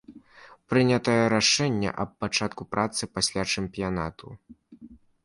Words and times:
Прынятае 0.71 1.17
рашэнне 1.33 1.89
аб 2.03 2.15
пачатку 2.25 2.67
працы 2.73 3.03
пасля 3.19 3.45
чэмпіянату. 3.57 4.27